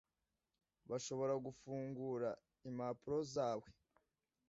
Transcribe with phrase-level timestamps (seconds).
[0.89, 2.29] bashobora gufungura
[2.69, 3.67] impapuro zawe